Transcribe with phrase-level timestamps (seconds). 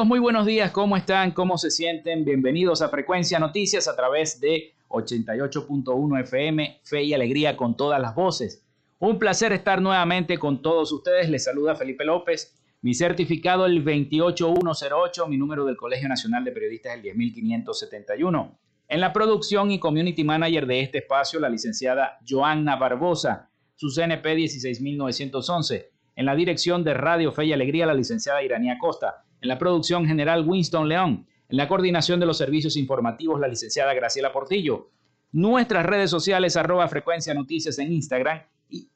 [0.00, 1.32] Amigos, muy buenos días, ¿cómo están?
[1.32, 2.24] ¿Cómo se sienten?
[2.24, 8.14] Bienvenidos a Frecuencia Noticias a través de 88.1 FM, Fe y Alegría con todas las
[8.14, 8.64] voces.
[8.98, 11.28] Un placer estar nuevamente con todos ustedes.
[11.28, 12.58] Les saluda Felipe López.
[12.80, 18.58] Mi certificado el 28108, mi número del Colegio Nacional de Periodistas el 10571.
[18.88, 24.34] En la producción y community manager de este espacio, la licenciada Joanna Barbosa, su CNP
[24.34, 25.90] 16911.
[26.16, 30.06] En la dirección de Radio Fe y Alegría, la licenciada Iranía Costa en la producción
[30.06, 31.26] general Winston León.
[31.48, 34.90] En la coordinación de los servicios informativos, la licenciada Graciela Portillo.
[35.32, 38.42] Nuestras redes sociales, arroba frecuencia noticias en Instagram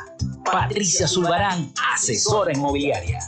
[0.45, 3.19] Patricia Zulbarán, asesora inmobiliaria.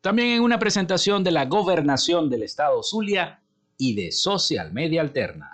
[0.00, 3.40] También en una presentación de la gobernación del estado Zulia
[3.78, 5.53] y de Social Media Alterna.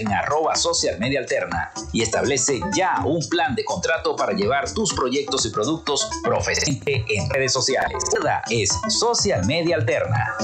[0.00, 4.92] en arroba social media alterna y establece ya un plan de contrato para llevar tus
[4.94, 8.02] proyectos y productos profesionalmente en redes sociales.
[8.50, 10.36] Es Social Media Alterna.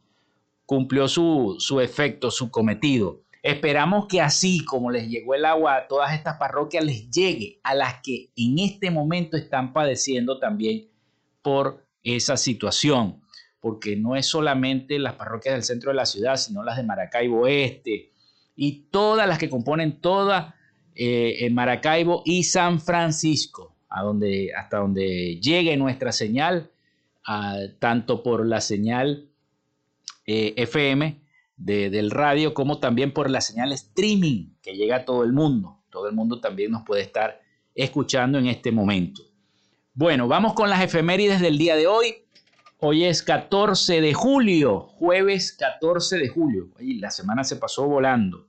[0.64, 3.22] cumplió su, su efecto, su cometido.
[3.42, 7.74] Esperamos que así como les llegó el agua a todas estas parroquias, les llegue a
[7.74, 10.88] las que en este momento están padeciendo también
[11.42, 13.20] por esa situación,
[13.60, 17.46] porque no es solamente las parroquias del centro de la ciudad, sino las de Maracaibo
[17.46, 18.12] Este
[18.56, 20.56] y todas las que componen toda
[20.94, 26.70] eh, Maracaibo y San Francisco, hasta donde llegue nuestra señal,
[27.78, 29.28] tanto por la señal
[30.26, 31.20] eh, FM,
[31.58, 35.82] del radio, como también por la señal streaming que llega a todo el mundo.
[35.90, 37.40] Todo el mundo también nos puede estar
[37.74, 39.22] escuchando en este momento.
[39.92, 42.14] Bueno, vamos con las efemérides del día de hoy.
[42.78, 46.68] Hoy es 14 de julio, jueves 14 de julio.
[46.78, 48.46] la semana se pasó volando.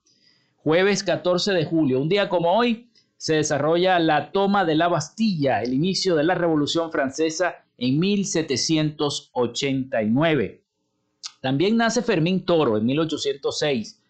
[0.58, 5.64] Jueves 14 de julio, un día como hoy, se desarrolla la toma de la Bastilla,
[5.64, 10.59] el inicio de la Revolución Francesa en 1789.
[11.42, 14.02] También nace Fermín Toro en 1806,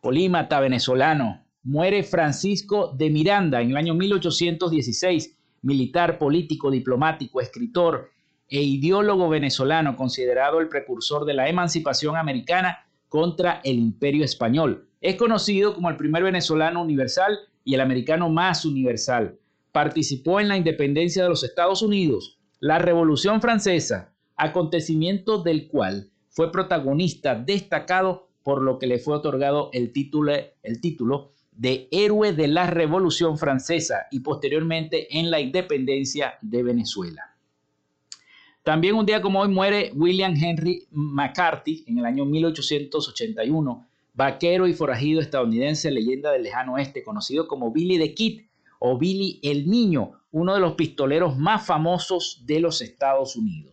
[0.00, 1.44] polímata venezolano.
[1.64, 8.10] Muere Francisco de Miranda en el año 1816, militar, político, diplomático, escritor
[8.48, 14.88] e ideólogo venezolano, considerado el precursor de la emancipación americana contra el imperio español.
[15.00, 19.38] Es conocido como el primer venezolano universal y el americano más universal.
[19.72, 26.50] Participó en la independencia de los Estados Unidos, la Revolución Francesa, acontecimiento del cual fue
[26.50, 30.32] protagonista destacado por lo que le fue otorgado el título,
[30.62, 37.36] el título de héroe de la Revolución Francesa y posteriormente en la independencia de Venezuela.
[38.62, 44.72] También un día como hoy muere William Henry McCarthy en el año 1881, vaquero y
[44.72, 48.42] forajido estadounidense, leyenda del lejano oeste, conocido como Billy the Kid
[48.78, 53.71] o Billy el Niño, uno de los pistoleros más famosos de los Estados Unidos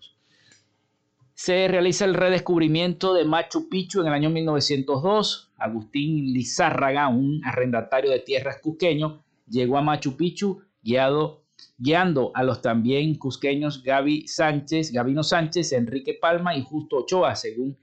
[1.39, 5.53] se realiza el redescubrimiento de Machu Picchu en el año 1902.
[5.57, 11.45] Agustín Lizárraga, un arrendatario de tierras cusqueño, llegó a Machu Picchu guiado,
[11.77, 17.77] guiando a los también cusqueños Gaby Sánchez, Gabino Sánchez, Enrique Palma y Justo Ochoa, según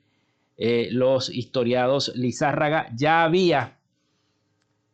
[0.59, 3.79] eh, los historiados Lizárraga, ya había,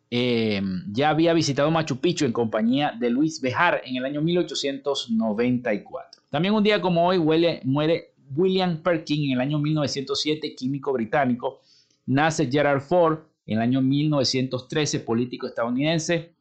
[0.09, 0.63] eh,
[0.93, 6.23] ya había visitado Machu Picchu en compañía de Luis Bejar en el año 1894.
[6.31, 11.61] También un día como hoy huele, muere William Perkin en el año 1907, químico británico.
[12.07, 16.33] Nace Gerard Ford en el año 1913, político estadounidense.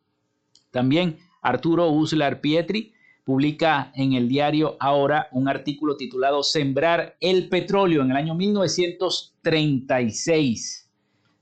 [0.72, 2.94] También Arturo Uslar Pietri
[3.24, 10.90] publica en el diario Ahora un artículo titulado Sembrar el petróleo en el año 1936.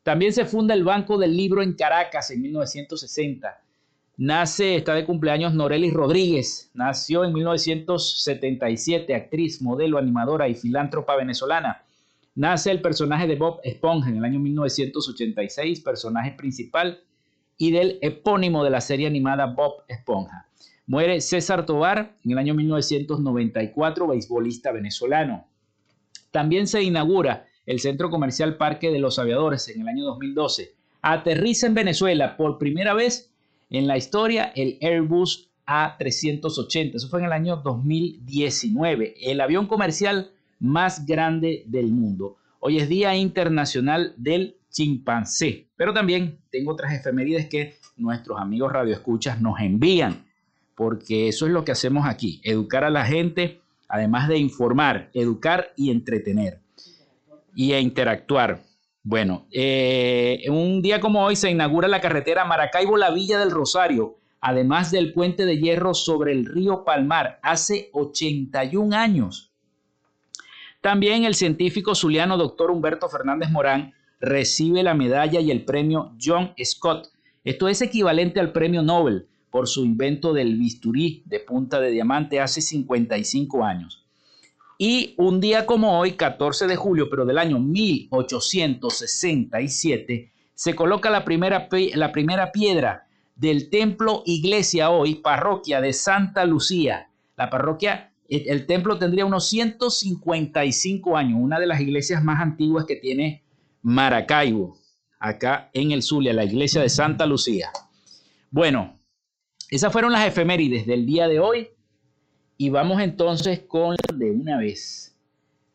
[0.04, 3.62] También se funda el Banco del Libro en Caracas en 1960.
[4.22, 6.72] Nace, está de cumpleaños Norelis Rodríguez.
[6.74, 11.86] Nació en 1977, actriz, modelo, animadora y filántropa venezolana.
[12.36, 17.00] Nace el personaje de Bob Esponja en el año 1986, personaje principal
[17.58, 20.48] y del epónimo de la serie animada Bob Esponja.
[20.86, 25.48] Muere César Tobar en el año 1994, beisbolista venezolano.
[26.32, 30.74] También se inaugura el Centro Comercial Parque de los Aviadores en el año 2012.
[31.02, 33.29] Aterriza en Venezuela por primera vez
[33.70, 36.96] en la historia el Airbus A380.
[36.96, 42.38] Eso fue en el año 2019, el avión comercial más grande del mundo.
[42.60, 49.42] Hoy es Día Internacional del Chimpancé, pero también tengo otras efemérides que nuestros amigos radioescuchas
[49.42, 50.26] nos envían,
[50.76, 55.74] porque eso es lo que hacemos aquí, educar a la gente, además de informar, educar
[55.76, 56.60] y entretener
[57.56, 58.62] y interactuar.
[59.04, 64.92] Bueno, eh, un día como hoy se inaugura la carretera Maracaibo-La Villa del Rosario, además
[64.92, 69.54] del puente de hierro sobre el río Palmar, hace 81 años.
[70.82, 76.54] También el científico zuliano doctor Humberto Fernández Morán recibe la medalla y el premio John
[76.64, 77.08] Scott
[77.44, 82.40] Esto es equivalente al premio Nobel por su invento del bisturí de punta de diamante
[82.40, 84.09] hace 55 años.
[84.82, 91.26] Y un día como hoy, 14 de julio, pero del año 1867, se coloca la
[91.26, 93.06] primera, la primera piedra
[93.36, 97.10] del templo iglesia hoy, parroquia de Santa Lucía.
[97.36, 102.96] La parroquia, el templo tendría unos 155 años, una de las iglesias más antiguas que
[102.96, 103.44] tiene
[103.82, 104.78] Maracaibo,
[105.20, 107.70] acá en el Zulia, la iglesia de Santa Lucía.
[108.50, 108.98] Bueno,
[109.70, 111.68] esas fueron las efemérides del día de hoy.
[112.62, 115.16] Y vamos entonces con de una vez.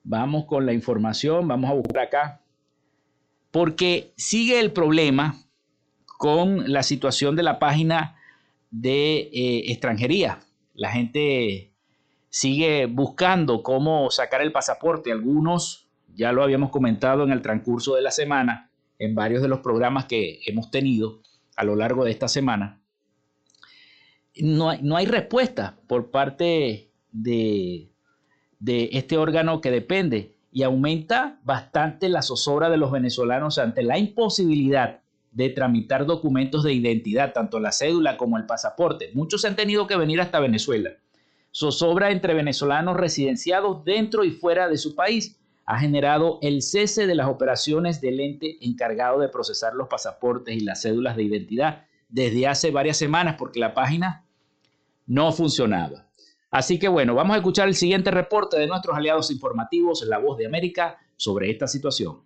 [0.03, 2.43] Vamos con la información, vamos a buscar acá.
[3.51, 5.35] Porque sigue el problema
[6.19, 8.17] con la situación de la página
[8.71, 10.41] de eh, extranjería.
[10.75, 11.73] La gente
[12.29, 15.11] sigue buscando cómo sacar el pasaporte.
[15.11, 19.61] Algunos, ya lo habíamos comentado en el transcurso de la semana, en varios de los
[19.61, 21.23] programas que hemos tenido
[21.57, 22.84] a lo largo de esta semana
[24.37, 27.91] no hay, no hay respuesta por parte de,
[28.59, 33.99] de este órgano que depende y aumenta bastante la zozobra de los venezolanos ante la
[33.99, 35.01] imposibilidad
[35.33, 39.11] de tramitar documentos de identidad, tanto la cédula como el pasaporte.
[39.15, 40.91] Muchos han tenido que venir hasta Venezuela.
[41.53, 47.15] Zozobra entre venezolanos residenciados dentro y fuera de su país ha generado el cese de
[47.15, 52.47] las operaciones del ente encargado de procesar los pasaportes y las cédulas de identidad desde
[52.47, 54.24] hace varias semanas porque la página
[55.07, 56.09] no funcionaba.
[56.51, 60.39] Así que bueno, vamos a escuchar el siguiente reporte de nuestros aliados informativos, La Voz
[60.39, 62.23] de América, sobre esta situación.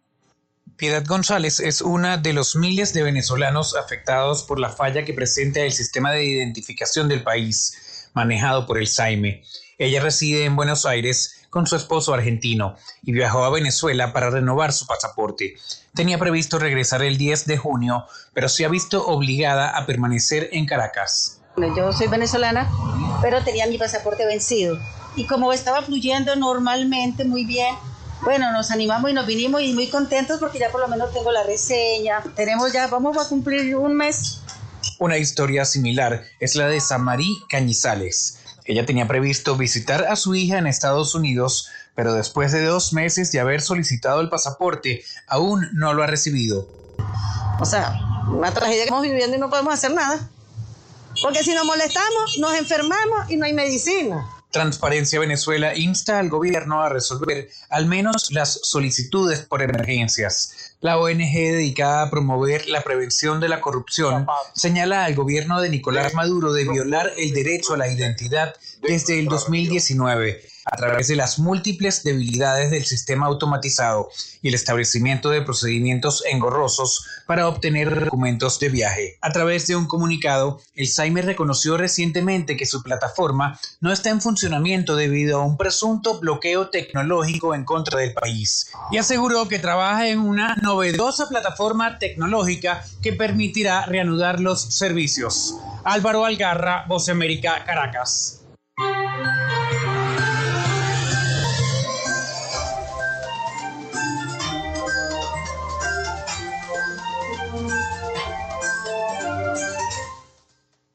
[0.77, 5.61] Piedad González es una de los miles de venezolanos afectados por la falla que presenta
[5.61, 9.43] el sistema de identificación del país, manejado por el SAIME.
[9.79, 14.73] Ella reside en Buenos Aires con su esposo argentino y viajó a Venezuela para renovar
[14.73, 15.57] su pasaporte.
[15.95, 18.05] Tenía previsto regresar el 10 de junio,
[18.35, 21.38] pero se ha visto obligada a permanecer en Caracas.
[21.77, 22.71] Yo soy venezolana,
[23.21, 24.79] pero tenía mi pasaporte vencido.
[25.17, 27.75] Y como estaba fluyendo normalmente, muy bien,
[28.23, 31.33] bueno, nos animamos y nos vinimos y muy contentos porque ya por lo menos tengo
[31.33, 32.23] la reseña.
[32.37, 34.41] Tenemos ya, vamos a cumplir un mes.
[35.01, 38.39] Una historia similar es la de Samarí Cañizales.
[38.65, 43.33] Ella tenía previsto visitar a su hija en Estados Unidos, pero después de dos meses
[43.33, 46.69] de haber solicitado el pasaporte, aún no lo ha recibido.
[47.61, 47.99] O sea,
[48.29, 50.29] una tragedia que estamos viviendo y no podemos hacer nada.
[51.23, 54.29] Porque si nos molestamos, nos enfermamos y no hay medicina.
[54.51, 60.77] Transparencia Venezuela insta al gobierno a resolver al menos las solicitudes por emergencias.
[60.81, 66.15] La ONG dedicada a promover la prevención de la corrupción señala al gobierno de Nicolás
[66.15, 71.39] Maduro de violar el derecho a la identidad desde el 2019 a través de las
[71.39, 74.09] múltiples debilidades del sistema automatizado
[74.43, 79.19] y el establecimiento de procedimientos engorrosos para obtener documentos de viaje.
[79.21, 84.21] A través de un comunicado, el SAIME reconoció recientemente que su plataforma no está en
[84.21, 90.09] funcionamiento debido a un presunto bloqueo tecnológico en contra del país y aseguró que trabaja
[90.09, 95.57] en una novedosa plataforma tecnológica que permitirá reanudar los servicios.
[95.85, 98.38] Álvaro Algarra, Voz América, Caracas.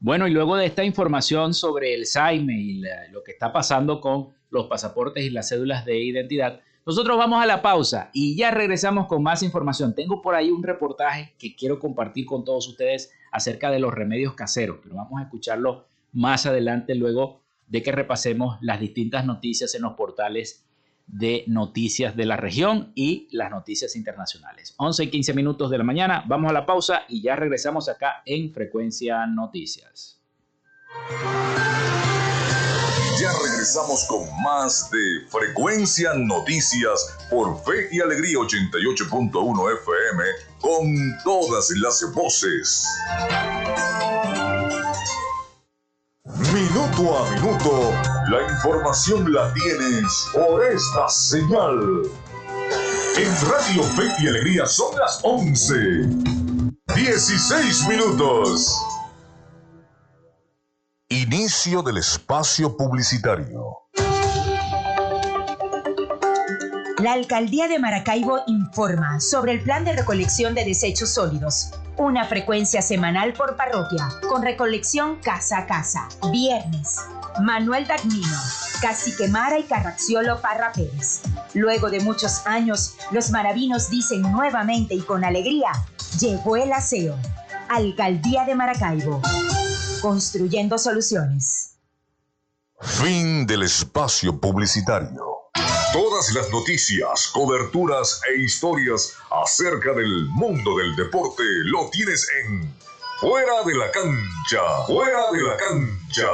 [0.04, 2.82] Bueno, y luego de esta información sobre el SAIME y
[3.12, 7.46] lo que está pasando con los pasaportes y las cédulas de identidad, nosotros vamos a
[7.46, 9.96] la pausa y ya regresamos con más información.
[9.96, 14.34] Tengo por ahí un reportaje que quiero compartir con todos ustedes acerca de los remedios
[14.34, 19.84] caseros, pero vamos a escucharlo más adelante luego de que repasemos las distintas noticias en
[19.84, 20.66] los portales
[21.08, 24.74] de noticias de la región y las noticias internacionales.
[24.78, 28.24] 11 y 15 minutos de la mañana, vamos a la pausa y ya regresamos acá
[28.26, 30.20] en Frecuencia Noticias.
[33.20, 40.24] Ya regresamos con más de Frecuencia Noticias por Fe y Alegría 88.1 FM
[40.60, 42.88] con todas las voces.
[46.74, 47.92] Minuto a minuto,
[48.30, 52.02] la información la tienes por esta señal.
[53.16, 55.76] En Radio Fe y Alegría son las 11.
[56.96, 58.82] 16 minutos.
[61.10, 63.84] Inicio del espacio publicitario.
[67.04, 72.82] La Alcaldía de Maracaibo informa sobre el plan de recolección de desechos sólidos una frecuencia
[72.82, 76.08] semanal por parroquia, con recolección casa a casa.
[76.32, 77.02] Viernes.
[77.42, 78.40] Manuel Dagnino,
[78.82, 81.24] Cacique Mara y Carraxiolo Parra Pérez.
[81.54, 85.74] Luego de muchos años, los maravinos dicen nuevamente y con alegría,
[86.22, 87.18] llegó el aseo.
[87.68, 89.22] Alcaldía de Maracaibo.
[90.02, 91.76] Construyendo soluciones.
[92.80, 95.33] Fin del espacio publicitario.
[95.94, 102.76] Todas las noticias, coberturas e historias acerca del mundo del deporte lo tienes en
[103.20, 104.86] Fuera de la cancha.
[104.88, 106.30] Fuera de la cancha.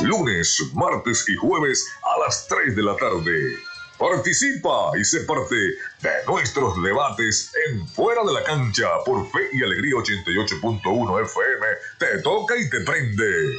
[0.00, 3.58] Lunes, martes y jueves a las 3 de la tarde.
[3.98, 9.62] Participa y sé parte de nuestros debates en Fuera de la Cancha por Fe y
[9.62, 11.66] Alegría 88.1 FM.
[11.98, 13.58] Te toca y te prende.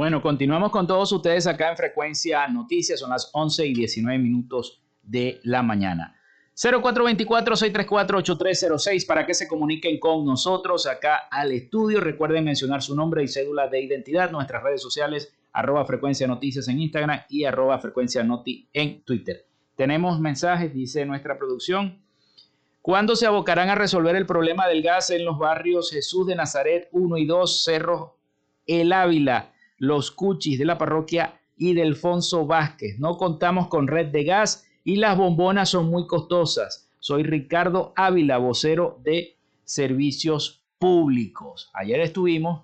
[0.00, 3.00] Bueno, continuamos con todos ustedes acá en Frecuencia Noticias.
[3.00, 6.16] Son las 11 y 19 minutos de la mañana.
[6.56, 12.00] 0424-634-8306 para que se comuniquen con nosotros acá al estudio.
[12.00, 14.30] Recuerden mencionar su nombre y cédula de identidad.
[14.30, 19.44] Nuestras redes sociales, arroba Frecuencia Noticias en Instagram y arroba Frecuencia Noti en Twitter.
[19.76, 22.00] Tenemos mensajes, dice nuestra producción.
[22.80, 26.88] ¿Cuándo se abocarán a resolver el problema del gas en los barrios Jesús de Nazaret
[26.92, 28.16] 1 y 2, Cerro
[28.66, 29.52] El Ávila?
[29.80, 32.98] Los cuchis de la parroquia y de Alfonso Vázquez.
[32.98, 36.88] No contamos con red de gas y las bombonas son muy costosas.
[37.00, 41.70] Soy Ricardo Ávila, vocero de Servicios Públicos.
[41.72, 42.62] Ayer estuvimos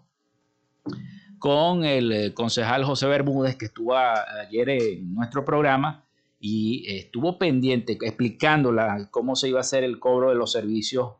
[1.38, 6.04] con el eh, concejal José Bermúdez, que estuvo ayer en nuestro programa
[6.38, 8.74] y estuvo pendiente explicando
[9.10, 11.14] cómo se iba a hacer el cobro de los servicios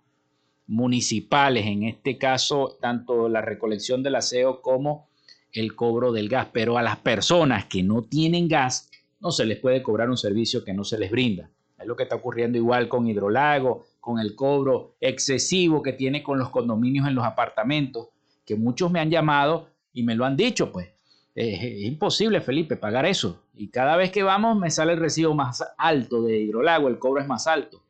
[0.66, 5.08] municipales, en este caso tanto la recolección del aseo como
[5.56, 8.90] el cobro del gas, pero a las personas que no tienen gas
[9.20, 11.48] no se les puede cobrar un servicio que no se les brinda.
[11.78, 16.38] Es lo que está ocurriendo igual con Hidrolago, con el cobro excesivo que tiene con
[16.38, 18.08] los condominios en los apartamentos,
[18.44, 20.90] que muchos me han llamado y me lo han dicho, pues
[21.34, 23.42] es imposible, Felipe, pagar eso.
[23.54, 27.22] Y cada vez que vamos me sale el recibo más alto de Hidrolago, el cobro
[27.22, 27.82] es más alto.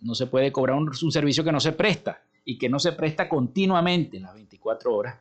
[0.00, 2.92] No se puede cobrar un, un servicio que no se presta y que no se
[2.92, 5.16] presta continuamente las 24 horas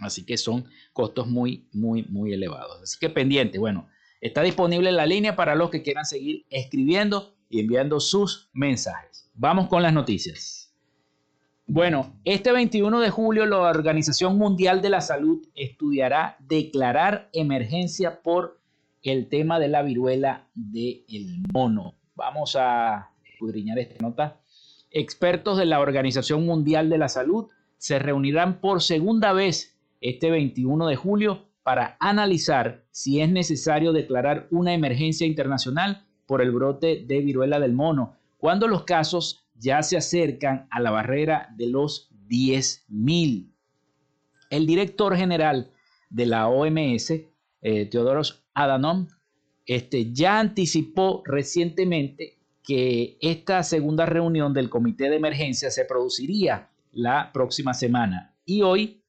[0.00, 2.82] Así que son costos muy, muy, muy elevados.
[2.82, 3.88] Así que pendiente, bueno,
[4.20, 9.30] está disponible la línea para los que quieran seguir escribiendo y enviando sus mensajes.
[9.34, 10.64] Vamos con las noticias.
[11.66, 18.60] Bueno, este 21 de julio la Organización Mundial de la Salud estudiará declarar emergencia por
[19.02, 21.94] el tema de la viruela del mono.
[22.14, 24.40] Vamos a escudriñar esta nota.
[24.90, 29.73] Expertos de la Organización Mundial de la Salud se reunirán por segunda vez
[30.04, 36.52] este 21 de julio para analizar si es necesario declarar una emergencia internacional por el
[36.52, 41.68] brote de viruela del mono, cuando los casos ya se acercan a la barrera de
[41.68, 43.50] los 10.000.
[44.50, 45.70] El director general
[46.10, 47.10] de la OMS,
[47.62, 49.08] eh, Teodoros Adhanom,
[49.64, 57.32] este, ya anticipó recientemente que esta segunda reunión del comité de emergencia se produciría la
[57.32, 59.03] próxima semana y hoy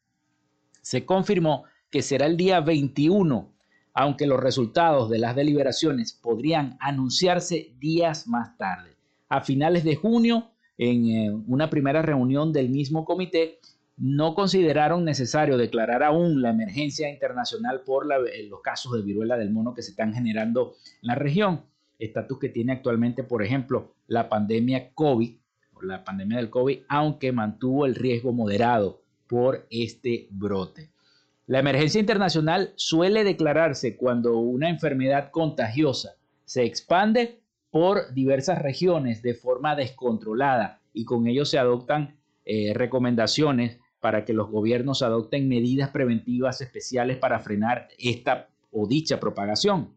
[0.86, 3.52] se confirmó que será el día 21,
[3.96, 8.92] aunque los resultados de las deliberaciones podrían anunciarse días más tarde.
[9.28, 13.58] A finales de junio, en eh, una primera reunión del mismo comité,
[13.98, 19.50] no consideraron necesario declarar aún la emergencia internacional por eh, los casos de viruela del
[19.50, 21.64] mono que se están generando en la región.
[21.98, 25.36] Estatus que tiene actualmente, por ejemplo, la pandemia COVID,
[25.82, 30.90] la pandemia del COVID, aunque mantuvo el riesgo moderado por este brote.
[31.48, 39.34] La emergencia internacional suele declararse cuando una enfermedad contagiosa se expande por diversas regiones de
[39.34, 45.90] forma descontrolada y con ello se adoptan eh, recomendaciones para que los gobiernos adopten medidas
[45.90, 49.94] preventivas especiales para frenar esta o dicha propagación.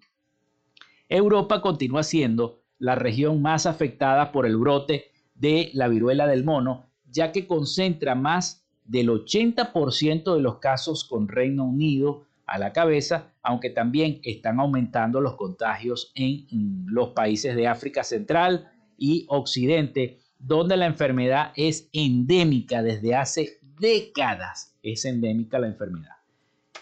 [1.09, 6.91] Europa continúa siendo la región más afectada por el brote de la viruela del mono,
[7.11, 13.33] ya que concentra más del 80% de los casos con Reino Unido a la cabeza,
[13.42, 20.77] aunque también están aumentando los contagios en, los países de África Central y Occidente, donde
[20.79, 26.16] la enfermedad es endémica desde hace décadas es endémica la enfermedad.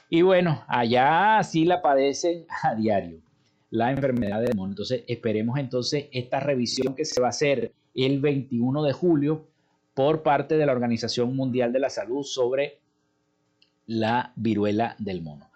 [0.09, 3.21] Y bueno, allá sí la padecen a diario,
[3.71, 4.73] la enfermedad del mono.
[4.73, 9.49] Entonces esperemos entonces esta revisión que se va a hacer el 21 de julio
[9.97, 12.81] por parte de la Organización Mundial de la Salud sobre
[13.87, 15.51] la viruela del mono.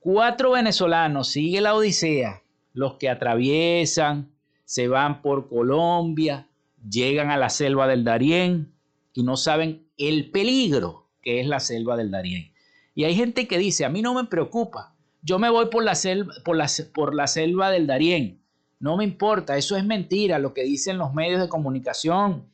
[0.00, 2.42] Cuatro venezolanos, sigue la odisea,
[2.74, 4.30] los que atraviesan,
[4.66, 6.46] se van por Colombia,
[6.86, 8.70] llegan a la selva del Darién
[9.14, 12.52] y no saben el peligro que es la selva del Darién.
[12.94, 15.94] Y hay gente que dice, a mí no me preocupa, yo me voy por la
[15.94, 18.42] selva, por la, por la selva del Darién.
[18.78, 22.44] No me importa, eso es mentira, lo que dicen los medios de comunicación,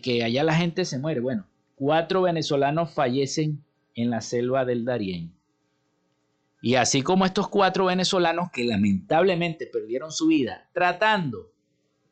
[0.00, 1.20] que, allá la gente se muere.
[1.20, 3.62] Bueno, cuatro venezolanos fallecen
[3.94, 5.34] en la selva del Darién.
[6.60, 11.52] Y así como estos cuatro venezolanos que lamentablemente perdieron su vida tratando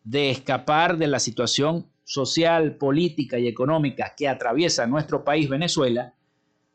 [0.05, 6.14] de escapar de la situación social, política y económica que atraviesa nuestro país Venezuela,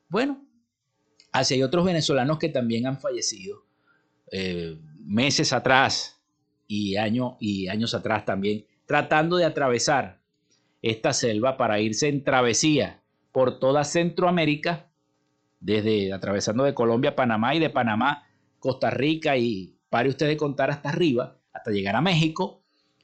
[0.10, 0.44] bueno,
[1.32, 3.63] así hay otros venezolanos que también han fallecido
[4.32, 6.20] eh, meses atrás
[6.67, 6.96] y,
[7.39, 10.20] y años atrás también, tratando de atravesar
[10.82, 14.88] esta selva para irse en travesía por toda Centroamérica,
[15.60, 18.28] desde atravesando de Colombia a Panamá y de Panamá,
[18.60, 22.62] Costa Rica y pare usted de contar hasta arriba, hasta llegar a México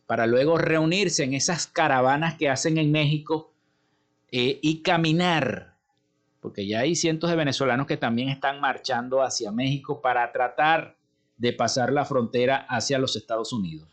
[0.08, 3.54] para luego reunirse en esas caravanas que hacen en México
[4.32, 5.76] eh, y caminar,
[6.40, 10.96] porque ya hay cientos de venezolanos que también están marchando hacia México para tratar
[11.38, 13.90] de pasar la frontera hacia los Estados Unidos.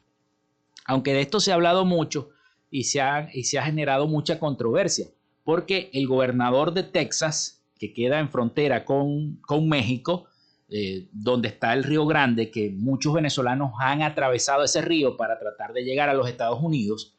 [0.87, 2.31] Aunque de esto se ha hablado mucho
[2.75, 5.07] y se ha, y se ha generado mucha controversia,
[5.45, 10.27] porque el gobernador de Texas, que queda en frontera con, con México,
[10.69, 15.73] eh, donde está el Río Grande, que muchos venezolanos han atravesado ese río para tratar
[15.73, 17.15] de llegar a los Estados Unidos,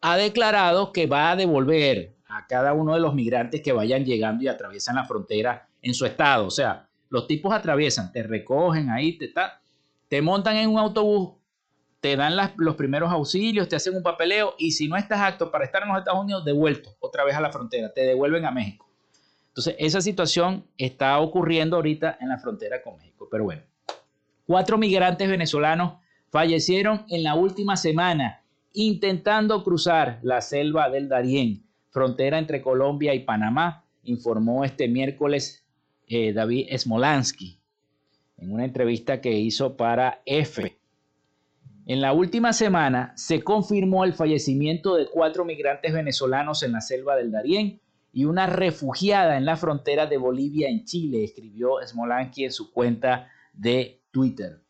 [0.00, 4.44] ha declarado que va a devolver a cada uno de los migrantes que vayan llegando
[4.44, 6.46] y atraviesan la frontera en su estado.
[6.46, 9.32] O sea, los tipos atraviesan, te recogen ahí, te,
[10.06, 11.41] te montan en un autobús,
[12.02, 15.64] te dan los primeros auxilios, te hacen un papeleo y si no estás apto para
[15.64, 18.90] estar en los Estados Unidos, devuelto otra vez a la frontera, te devuelven a México.
[19.46, 23.28] Entonces, esa situación está ocurriendo ahorita en la frontera con México.
[23.30, 23.62] Pero bueno,
[24.46, 25.94] cuatro migrantes venezolanos
[26.28, 33.20] fallecieron en la última semana intentando cruzar la selva del Darién, frontera entre Colombia y
[33.20, 35.64] Panamá, informó este miércoles
[36.08, 37.60] eh, David Smolansky
[38.38, 40.81] en una entrevista que hizo para EFE.
[41.84, 47.16] En la última semana se confirmó el fallecimiento de cuatro migrantes venezolanos en la selva
[47.16, 47.80] del Darién
[48.12, 53.28] y una refugiada en la frontera de Bolivia en Chile, escribió Smolanki en su cuenta
[53.52, 54.60] de Twitter.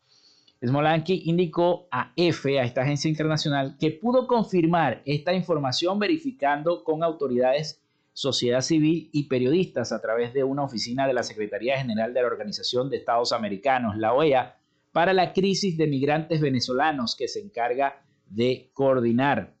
[0.65, 7.03] Smolanki indicó a EFE, a esta agencia internacional, que pudo confirmar esta información verificando con
[7.03, 12.21] autoridades, sociedad civil y periodistas a través de una oficina de la Secretaría General de
[12.21, 14.57] la Organización de Estados Americanos, la OEA,
[14.93, 19.53] para la crisis de migrantes venezolanos que se encarga de coordinar.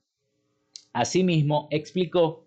[0.93, 2.45] Asimismo, explicó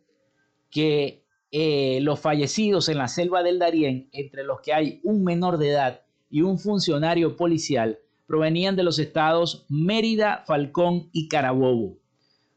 [0.70, 5.58] que eh, los fallecidos en la selva del Darién, entre los que hay un menor
[5.58, 11.98] de edad y un funcionario policial, provenían de los estados Mérida, Falcón y Carabobo.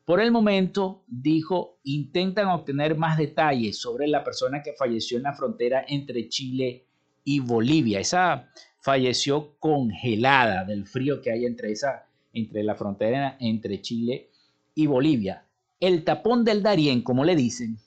[0.05, 5.33] Por el momento, dijo, intentan obtener más detalles sobre la persona que falleció en la
[5.33, 6.85] frontera entre Chile
[7.23, 7.99] y Bolivia.
[7.99, 14.29] Esa falleció congelada del frío que hay entre esa, entre la frontera entre Chile
[14.75, 15.45] y Bolivia.
[15.79, 17.77] El tapón del Darién, como le dicen,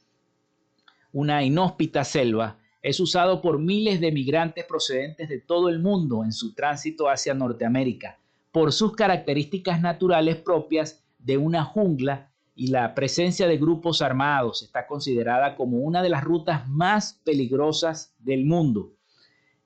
[1.12, 6.32] una inhóspita selva, es usado por miles de migrantes procedentes de todo el mundo en
[6.32, 8.18] su tránsito hacia Norteamérica,
[8.50, 14.62] por sus características naturales propias de una jungla y la presencia de grupos armados.
[14.62, 18.92] Está considerada como una de las rutas más peligrosas del mundo.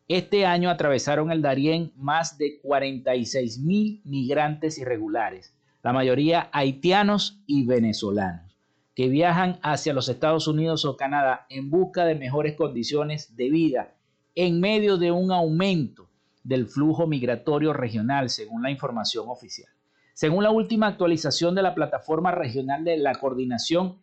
[0.09, 7.67] Este año atravesaron el Darién más de 46 mil migrantes irregulares, la mayoría haitianos y
[7.67, 8.57] venezolanos,
[8.95, 13.95] que viajan hacia los Estados Unidos o Canadá en busca de mejores condiciones de vida
[14.37, 16.09] en medio de un aumento
[16.45, 19.73] del flujo migratorio regional, según la información oficial.
[20.15, 23.97] Según la última actualización de la plataforma regional de la coordinación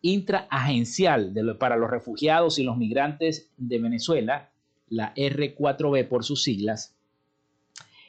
[0.00, 4.50] intraagencial para los refugiados y los migrantes de Venezuela,
[4.94, 6.96] la R4B por sus siglas,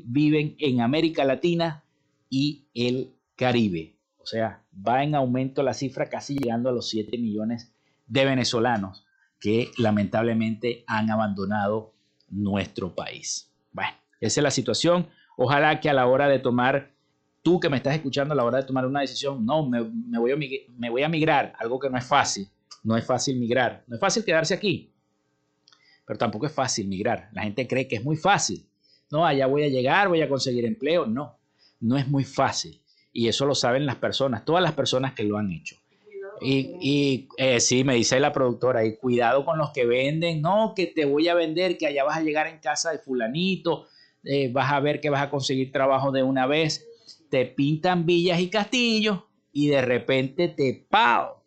[0.05, 1.85] viven en América Latina
[2.29, 3.96] y el Caribe.
[4.27, 7.71] O sea, va en aumento la cifra, casi llegando a los 7 millones
[8.07, 9.05] de venezolanos
[9.39, 11.93] que lamentablemente han abandonado
[12.27, 13.49] nuestro país.
[13.71, 15.07] Bueno, esa es la situación.
[15.37, 16.91] Ojalá que a la hora de tomar,
[17.41, 19.79] tú que me estás escuchando, a la hora de tomar una decisión, no, me,
[20.19, 20.35] voy, a,
[20.77, 22.49] me voy a migrar, algo que no es fácil.
[22.83, 24.93] No es fácil migrar, no es fácil quedarse aquí,
[26.05, 27.29] pero tampoco es fácil migrar.
[27.31, 28.67] La gente cree que es muy fácil.
[29.09, 31.05] No, allá voy a llegar, voy a conseguir empleo.
[31.05, 31.39] No,
[31.79, 32.81] no es muy fácil.
[33.13, 35.75] Y eso lo saben las personas, todas las personas que lo han hecho.
[36.39, 40.73] Y, y eh, sí, me dice la productora, y cuidado con los que venden, no,
[40.75, 43.87] que te voy a vender, que allá vas a llegar en casa de fulanito,
[44.23, 46.85] eh, vas a ver que vas a conseguir trabajo de una vez,
[47.29, 51.43] te pintan villas y castillos y de repente te pao,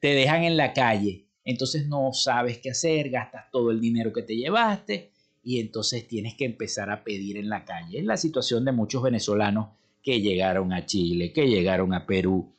[0.00, 1.26] te dejan en la calle.
[1.44, 5.10] Entonces no sabes qué hacer, gastas todo el dinero que te llevaste
[5.42, 7.98] y entonces tienes que empezar a pedir en la calle.
[7.98, 9.68] Es la situación de muchos venezolanos
[10.02, 12.54] que llegaron a Chile, que llegaron a Perú,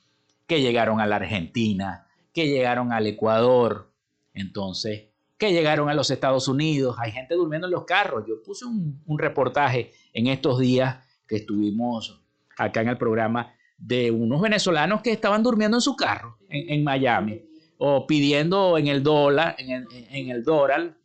[0.48, 3.92] que llegaron a la Argentina, que llegaron al Ecuador,
[4.34, 6.96] entonces, que llegaron a los Estados Unidos.
[7.00, 8.24] Hay gente durmiendo en los carros.
[8.28, 12.22] Yo puse un, reportaje en estos días que estuvimos
[12.58, 17.42] acá en el programa de unos venezolanos que estaban durmiendo en su carro en, Miami
[17.78, 20.96] o pidiendo en el dólar, en el, en el dólar,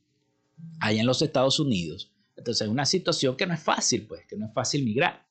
[0.80, 2.12] allá en los Estados Unidos.
[2.36, 5.27] Entonces es una situación que no es fácil, pues, que no es fácil migrar.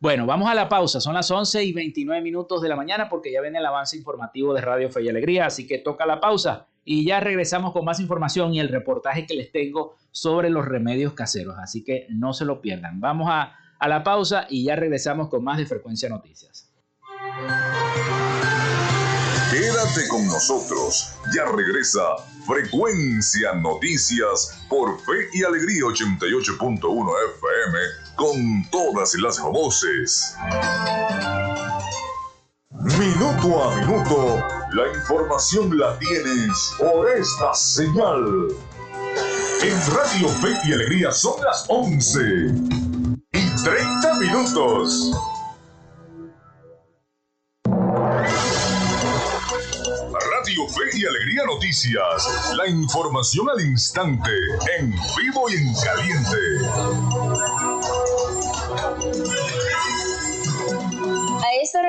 [0.00, 1.00] Bueno, vamos a la pausa.
[1.00, 4.54] Son las 11 y 29 minutos de la mañana porque ya viene el avance informativo
[4.54, 7.98] de Radio Fe y Alegría, así que toca la pausa y ya regresamos con más
[7.98, 12.44] información y el reportaje que les tengo sobre los remedios caseros, así que no se
[12.44, 13.00] lo pierdan.
[13.00, 16.72] Vamos a, a la pausa y ya regresamos con más de Frecuencia Noticias.
[19.50, 22.00] Quédate con nosotros, ya regresa
[22.46, 30.36] Frecuencia Noticias por Fe y Alegría 88.1 FM con todas las voces.
[32.98, 38.48] Minuto a minuto, la información la tienes por esta señal.
[39.62, 42.20] En Radio Fe y Alegría son las 11
[43.32, 45.12] y 30 minutos.
[50.68, 52.54] Fe y Alegría Noticias.
[52.56, 54.30] La información al instante,
[54.78, 57.57] en vivo y en caliente.
[59.08, 59.37] A esta hora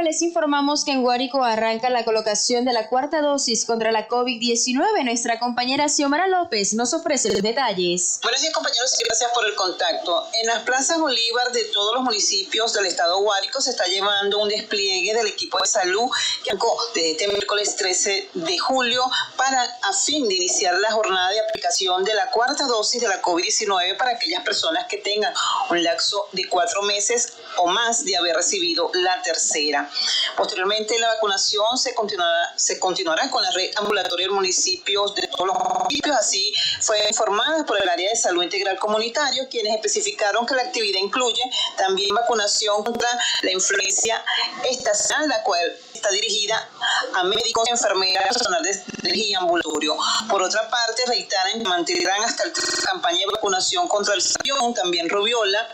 [0.10, 5.04] les informamos que en Guárico arranca la colocación de la cuarta dosis contra la COVID-19.
[5.04, 8.20] Nuestra compañera Xiomara López nos ofrece detalles.
[8.24, 10.28] Buenos días compañeros gracias por el contacto.
[10.34, 14.50] En las plazas Bolívar de todos los municipios del estado Guárico se está llevando un
[14.50, 16.10] despliegue del equipo de salud
[16.44, 19.04] que arrancó desde este miércoles 13 de julio
[19.38, 23.22] para a fin de iniciar la jornada de aplicación de la cuarta dosis de la
[23.22, 25.36] COVID-19 para aquellas personas que tengan
[25.70, 29.88] un lapso de cuatro meses o más de haber recibido la tercera
[30.36, 35.48] Posteriormente, la vacunación se continuará, se continuará con la red ambulatoria de municipios de todos
[35.48, 36.16] los municipios.
[36.16, 41.00] Así fue informada por el área de salud integral comunitario, quienes especificaron que la actividad
[41.00, 41.42] incluye
[41.78, 43.10] también vacunación contra
[43.42, 44.24] la influencia
[44.70, 46.70] estacional, la cual está dirigida
[47.14, 49.98] a médicos, enfermeras, personal de y ambulatorio.
[50.30, 52.54] Por otra parte, reiteran que mantendrán hasta la
[52.86, 55.68] campaña de vacunación contra el sarampión, también rubiola,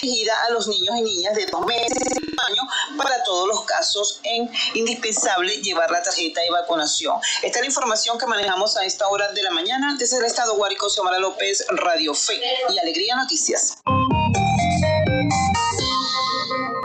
[0.00, 2.12] dirigida a los niños y niñas de dos meses
[2.48, 2.62] año
[2.96, 7.20] para todos los casos en indispensable llevar la tarjeta de vacunación.
[7.42, 10.54] Esta es la información que manejamos a esta hora de la mañana desde el estado
[10.56, 13.78] Guárico, Xiomara López, Radio Fe y Alegría Noticias.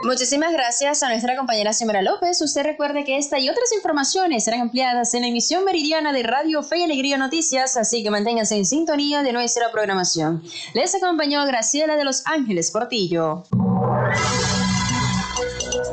[0.07, 2.41] Muchísimas gracias a nuestra compañera Xiomara López.
[2.41, 6.63] Usted recuerde que esta y otras informaciones serán ampliadas en la emisión meridiana de Radio
[6.63, 10.41] Fe y Alegría Noticias, así que manténganse en sintonía de nuestra programación.
[10.73, 13.43] Les acompañó Graciela de Los Ángeles Portillo.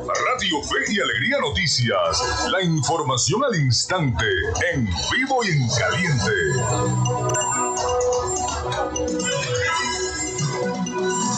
[0.06, 2.48] Radio Fe y Alegría Noticias.
[2.52, 4.26] La información al instante,
[4.74, 6.30] en vivo y en caliente.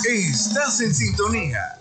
[0.04, 1.80] Estás en sintonía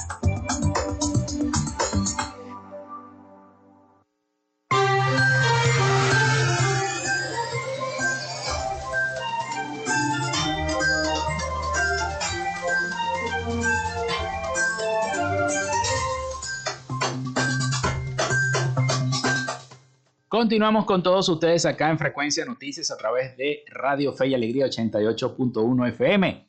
[20.40, 24.68] Continuamos con todos ustedes acá en Frecuencia Noticias a través de Radio Fe y Alegría
[24.68, 26.48] 88.1 FM.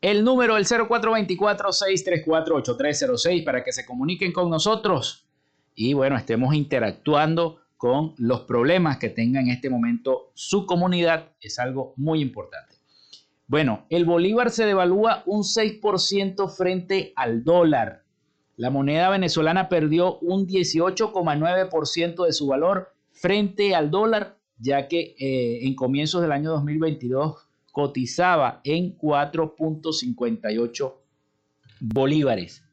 [0.00, 5.26] El número el 0424-634-8306 para que se comuniquen con nosotros
[5.74, 11.32] y bueno, estemos interactuando con los problemas que tenga en este momento su comunidad.
[11.40, 12.76] Es algo muy importante.
[13.48, 18.04] Bueno, el bolívar se devalúa un 6% frente al dólar.
[18.54, 25.66] La moneda venezolana perdió un 18,9% de su valor frente al dólar, ya que eh,
[25.66, 30.94] en comienzos del año 2022 cotizaba en 4.58
[31.80, 32.64] bolívares.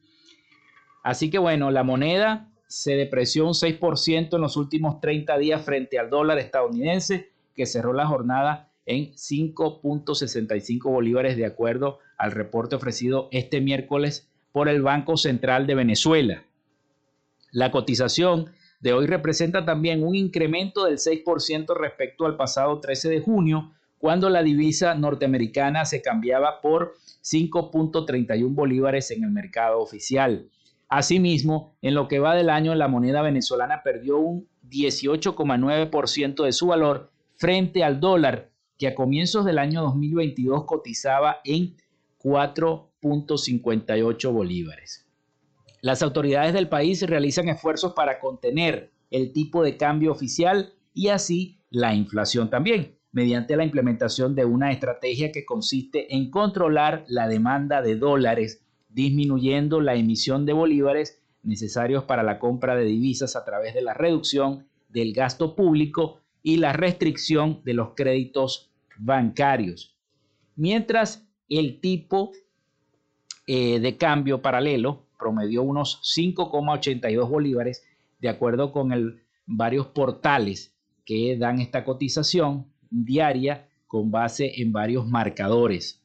[1.04, 5.98] Así que bueno, la moneda se depreció un 6% en los últimos 30 días frente
[5.98, 13.28] al dólar estadounidense, que cerró la jornada en 5.65 bolívares de acuerdo al reporte ofrecido
[13.32, 16.44] este miércoles por el Banco Central de Venezuela.
[17.50, 18.50] La cotización
[18.80, 24.30] de hoy representa también un incremento del 6% respecto al pasado 13 de junio, cuando
[24.30, 30.48] la divisa norteamericana se cambiaba por 5.31 bolívares en el mercado oficial.
[30.88, 36.68] Asimismo, en lo que va del año, la moneda venezolana perdió un 18,9% de su
[36.68, 41.76] valor frente al dólar, que a comienzos del año 2022 cotizaba en
[42.20, 45.07] 4.58 bolívares.
[45.80, 51.60] Las autoridades del país realizan esfuerzos para contener el tipo de cambio oficial y así
[51.70, 57.80] la inflación también, mediante la implementación de una estrategia que consiste en controlar la demanda
[57.80, 63.74] de dólares, disminuyendo la emisión de bolívares necesarios para la compra de divisas a través
[63.74, 69.96] de la reducción del gasto público y la restricción de los créditos bancarios.
[70.56, 72.32] Mientras el tipo
[73.46, 77.84] eh, de cambio paralelo promedió unos 5,82 bolívares,
[78.20, 85.06] de acuerdo con el, varios portales que dan esta cotización diaria con base en varios
[85.06, 86.02] marcadores.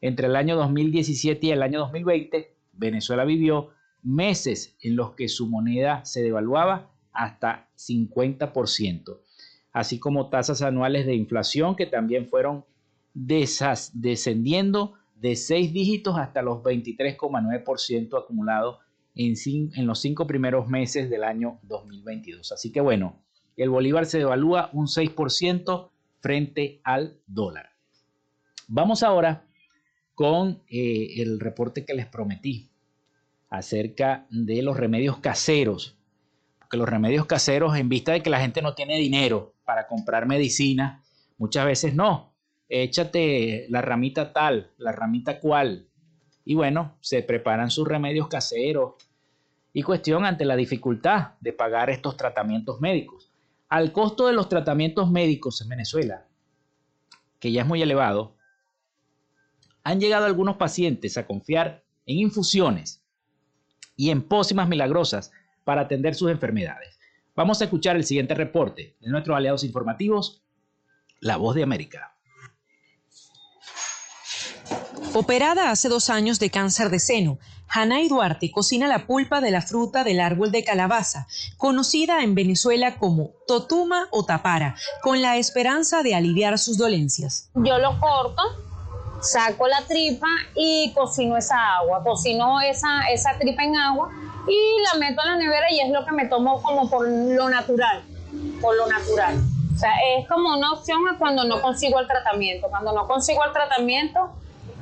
[0.00, 3.70] Entre el año 2017 y el año 2020, Venezuela vivió
[4.02, 9.20] meses en los que su moneda se devaluaba hasta 50%,
[9.72, 12.64] así como tasas anuales de inflación que también fueron
[13.12, 18.78] descendiendo de seis dígitos hasta los 23,9% acumulado
[19.14, 19.34] en,
[19.74, 22.52] en los cinco primeros meses del año 2022.
[22.52, 23.20] Así que bueno,
[23.56, 25.90] el bolívar se devalúa un 6%
[26.20, 27.70] frente al dólar.
[28.68, 29.46] Vamos ahora
[30.14, 32.70] con eh, el reporte que les prometí
[33.48, 35.96] acerca de los remedios caseros.
[36.58, 40.26] Porque los remedios caseros, en vista de que la gente no tiene dinero para comprar
[40.26, 41.02] medicina,
[41.36, 42.29] muchas veces no,
[42.70, 45.88] échate la ramita tal, la ramita cual.
[46.44, 48.94] Y bueno, se preparan sus remedios caseros.
[49.72, 53.30] Y cuestión ante la dificultad de pagar estos tratamientos médicos.
[53.68, 56.26] Al costo de los tratamientos médicos en Venezuela,
[57.38, 58.36] que ya es muy elevado,
[59.84, 63.02] han llegado algunos pacientes a confiar en infusiones
[63.96, 65.32] y en pócimas milagrosas
[65.64, 66.98] para atender sus enfermedades.
[67.36, 70.42] Vamos a escuchar el siguiente reporte de nuestros aliados informativos,
[71.20, 72.16] La Voz de América.
[75.12, 77.38] Operada hace dos años de cáncer de seno,
[77.68, 82.96] Hanay Duarte cocina la pulpa de la fruta del árbol de calabaza, conocida en Venezuela
[82.96, 87.50] como totuma o tapara, con la esperanza de aliviar sus dolencias.
[87.54, 88.42] Yo lo corto,
[89.20, 94.10] saco la tripa y cocino esa agua, cocino esa, esa tripa en agua
[94.46, 97.48] y la meto en la nevera y es lo que me tomo como por lo
[97.48, 98.04] natural,
[98.60, 99.40] por lo natural.
[99.74, 102.68] O sea, es como una opción cuando no consigo el tratamiento.
[102.68, 104.30] Cuando no consigo el tratamiento,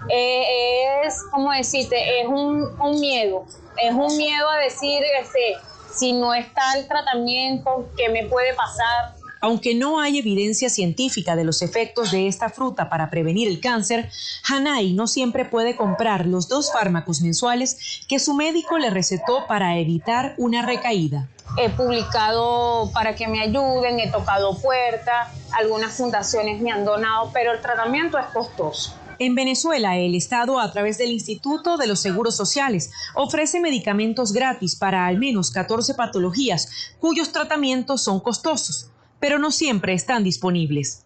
[0.08, 3.44] eh, es, como decirte, es un, un, miedo,
[3.82, 5.56] es un miedo a decir, este,
[5.94, 9.14] si no está el tratamiento, ¿qué me puede pasar?
[9.40, 14.10] Aunque no hay evidencia científica de los efectos de esta fruta para prevenir el cáncer,
[14.48, 19.78] Hanai no siempre puede comprar los dos fármacos mensuales que su médico le recetó para
[19.78, 21.28] evitar una recaída.
[21.56, 27.52] He publicado para que me ayuden, he tocado puertas, algunas fundaciones me han donado, pero
[27.52, 28.94] el tratamiento es costoso.
[29.20, 34.76] En Venezuela, el Estado, a través del Instituto de los Seguros Sociales, ofrece medicamentos gratis
[34.76, 41.04] para al menos 14 patologías cuyos tratamientos son costosos, pero no siempre están disponibles.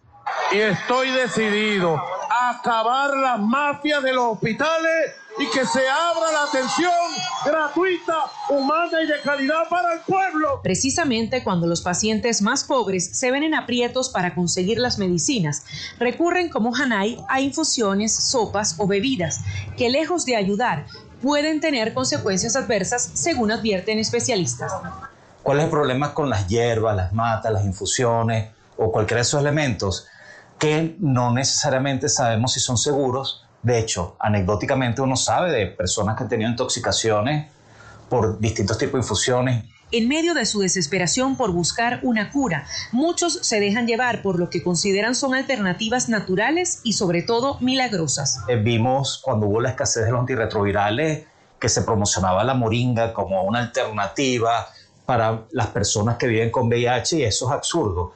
[0.51, 1.95] Y estoy decidido
[2.29, 6.91] a acabar las mafias de los hospitales y que se abra la atención
[7.45, 8.13] gratuita,
[8.49, 10.61] humana y de calidad para el pueblo.
[10.61, 15.63] Precisamente cuando los pacientes más pobres se ven en aprietos para conseguir las medicinas,
[15.97, 19.41] recurren como Hanai a infusiones, sopas o bebidas
[19.77, 20.85] que lejos de ayudar
[21.21, 24.71] pueden tener consecuencias adversas según advierten especialistas.
[25.41, 29.41] ¿Cuál es el problema con las hierbas, las matas, las infusiones o cualquiera de esos
[29.41, 30.07] elementos
[30.59, 36.23] que no necesariamente sabemos si son seguros de hecho, anecdóticamente uno sabe de personas que
[36.23, 37.49] han tenido intoxicaciones
[38.09, 39.65] por distintos tipos de infusiones.
[39.91, 44.49] En medio de su desesperación por buscar una cura, muchos se dejan llevar por lo
[44.49, 48.41] que consideran son alternativas naturales y sobre todo milagrosas.
[48.47, 51.25] Eh, vimos cuando hubo la escasez de los antirretrovirales
[51.59, 54.67] que se promocionaba la moringa como una alternativa
[55.05, 58.13] para las personas que viven con VIH y eso es absurdo.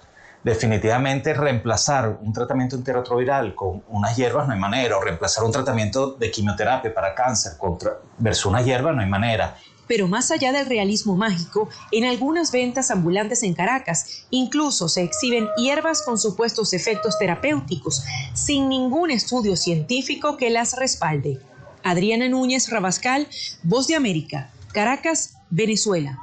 [0.47, 6.11] Definitivamente reemplazar un tratamiento antirretroviral con unas hierbas no hay manera, o reemplazar un tratamiento
[6.11, 9.57] de quimioterapia para cáncer contra, versus una hierba no hay manera.
[9.87, 15.47] Pero más allá del realismo mágico, en algunas ventas ambulantes en Caracas incluso se exhiben
[15.57, 21.39] hierbas con supuestos efectos terapéuticos, sin ningún estudio científico que las respalde.
[21.83, 23.27] Adriana Núñez Rabascal,
[23.63, 26.19] Voz de América, Caracas, Venezuela.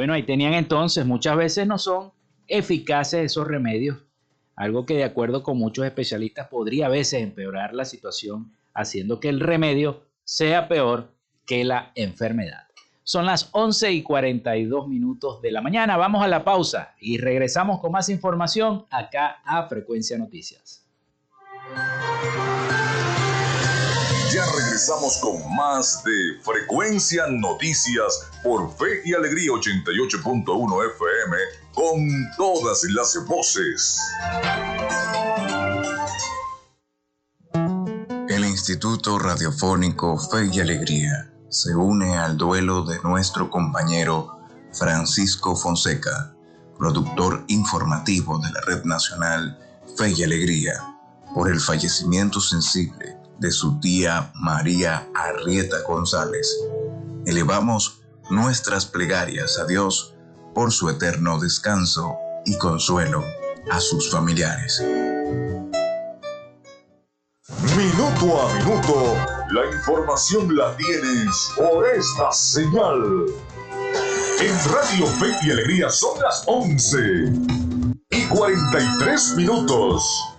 [0.00, 2.10] Bueno, ahí tenían entonces, muchas veces no son
[2.48, 3.98] eficaces esos remedios,
[4.56, 9.28] algo que de acuerdo con muchos especialistas podría a veces empeorar la situación, haciendo que
[9.28, 11.12] el remedio sea peor
[11.44, 12.66] que la enfermedad.
[13.02, 15.98] Son las 11 y 42 minutos de la mañana.
[15.98, 20.86] Vamos a la pausa y regresamos con más información acá a Frecuencia Noticias.
[24.32, 31.36] Ya regresamos con más de Frecuencia Noticias por Fe y Alegría 88.1 FM
[31.74, 33.98] con todas las voces.
[38.28, 44.38] El Instituto Radiofónico Fe y Alegría se une al duelo de nuestro compañero
[44.72, 46.32] Francisco Fonseca,
[46.78, 49.58] productor informativo de la Red Nacional
[49.96, 50.96] Fe y Alegría,
[51.34, 56.46] por el fallecimiento sensible de su tía María Arrieta González.
[57.26, 60.14] Elevamos nuestras plegarias a Dios
[60.54, 63.24] por su eterno descanso y consuelo
[63.70, 64.82] a sus familiares.
[67.76, 69.16] Minuto a minuto,
[69.52, 73.24] la información la tienes por esta señal.
[74.40, 76.98] En Radio Fe y Alegría son las 11
[78.10, 80.29] y 43 minutos.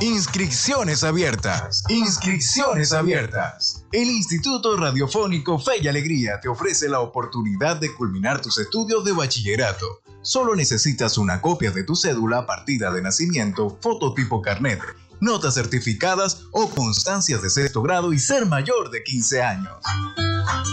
[0.00, 1.84] Inscripciones abiertas.
[1.88, 3.86] Inscripciones abiertas.
[3.92, 9.12] El Instituto Radiofónico Fe y Alegría te ofrece la oportunidad de culminar tus estudios de
[9.12, 10.02] bachillerato.
[10.20, 14.82] Solo necesitas una copia de tu cédula, partida de nacimiento, fototipo carnet,
[15.20, 19.76] notas certificadas o constancias de sexto grado y ser mayor de 15 años.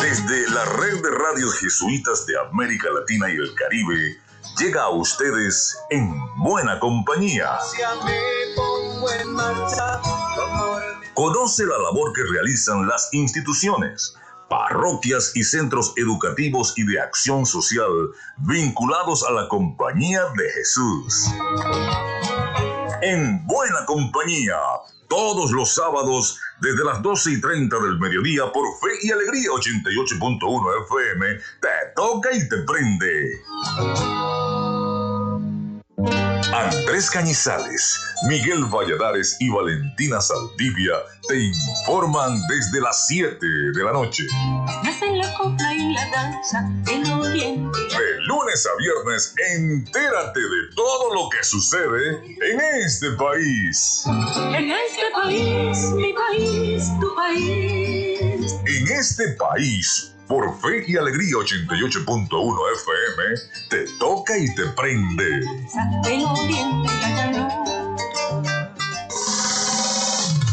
[0.00, 4.16] Desde la red de radios jesuitas de América Latina y el Caribe,
[4.58, 7.58] llega a ustedes en buena compañía.
[11.14, 14.14] Conoce la labor que realizan las instituciones
[14.48, 17.90] parroquias y centros educativos y de acción social
[18.38, 21.26] vinculados a la Compañía de Jesús.
[23.02, 24.56] En buena compañía,
[25.08, 30.84] todos los sábados desde las 12 y 30 del mediodía por Fe y Alegría 88.1
[30.84, 34.57] FM, te toca y te prende.
[36.58, 40.94] Andrés Cañizales, Miguel Valladares y Valentina Saldivia
[41.28, 44.24] te informan desde las 7 de la noche.
[45.12, 46.68] la copla y la danza
[47.16, 47.78] oriente.
[47.78, 52.18] De lunes a viernes, entérate de todo lo que sucede
[52.50, 54.02] en este país.
[54.52, 58.56] En este país, mi país, tu país.
[58.66, 65.40] En este país por Fe y Alegría 88.1 FM, te toca y te prende.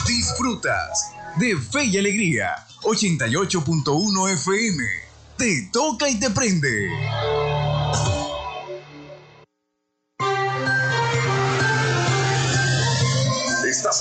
[0.07, 4.83] Disfrutas de Fe y Alegría 88.1 FM.
[5.37, 7.44] Te toca y te prende.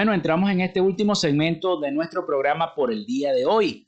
[0.00, 3.86] Bueno, entramos en este último segmento de nuestro programa por el día de hoy.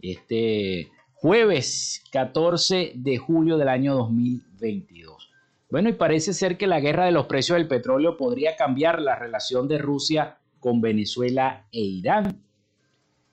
[0.00, 5.30] Este jueves 14 de julio del año 2022.
[5.68, 9.16] Bueno, y parece ser que la guerra de los precios del petróleo podría cambiar la
[9.16, 12.42] relación de Rusia con Venezuela e Irán.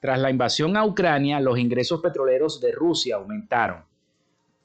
[0.02, 3.86] Tras la invasión a Ucrania, los ingresos petroleros de Rusia aumentaron,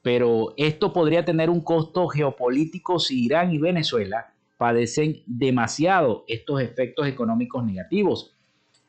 [0.01, 7.07] pero esto podría tener un costo geopolítico si Irán y Venezuela padecen demasiado estos efectos
[7.07, 8.35] económicos negativos.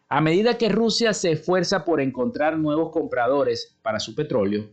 [0.09, 4.71] A medida que Rusia se esfuerza por encontrar nuevos compradores para su petróleo,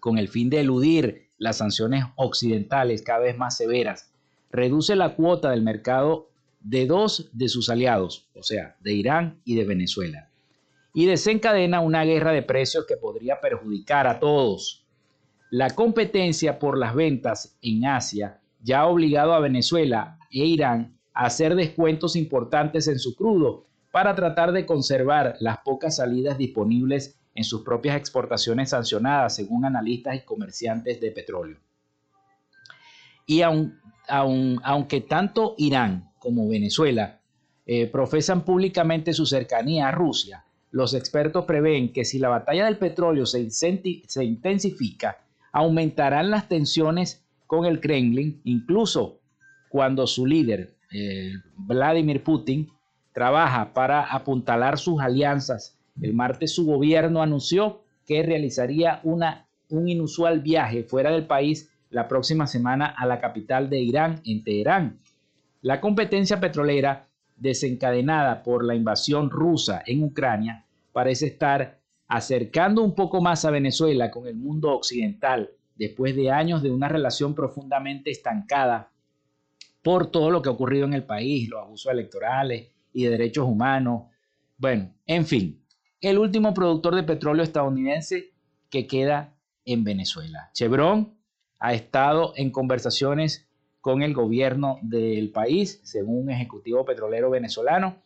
[0.00, 4.12] con el fin de eludir las sanciones occidentales cada vez más severas,
[4.50, 9.54] reduce la cuota del mercado de dos de sus aliados, o sea, de Irán y
[9.54, 10.28] de Venezuela,
[10.92, 14.84] y desencadena una guerra de precios que podría perjudicar a todos.
[15.50, 21.24] La competencia por las ventas en Asia ya ha obligado a Venezuela e Irán a
[21.24, 27.44] hacer descuentos importantes en su crudo para tratar de conservar las pocas salidas disponibles en
[27.44, 31.56] sus propias exportaciones sancionadas, según analistas y comerciantes de petróleo.
[33.24, 37.20] Y aunque tanto Irán como Venezuela
[37.64, 42.76] eh, profesan públicamente su cercanía a Rusia, los expertos prevén que si la batalla del
[42.76, 45.16] petróleo se, se intensifica,
[45.52, 49.20] aumentarán las tensiones con el Kremlin, incluso
[49.70, 52.68] cuando su líder, eh, Vladimir Putin,
[53.12, 55.76] trabaja para apuntalar sus alianzas.
[56.00, 62.06] El martes su gobierno anunció que realizaría una, un inusual viaje fuera del país la
[62.06, 65.00] próxima semana a la capital de Irán, en Teherán.
[65.62, 73.22] La competencia petrolera desencadenada por la invasión rusa en Ucrania parece estar acercando un poco
[73.22, 78.90] más a Venezuela con el mundo occidental después de años de una relación profundamente estancada
[79.82, 83.46] por todo lo que ha ocurrido en el país, los abusos electorales, y de derechos
[83.46, 84.04] humanos.
[84.56, 85.62] Bueno, en fin,
[86.00, 88.32] el último productor de petróleo estadounidense
[88.70, 90.50] que queda en Venezuela.
[90.52, 91.14] Chevron
[91.58, 93.48] ha estado en conversaciones
[93.80, 98.02] con el gobierno del país, según un ejecutivo petrolero venezolano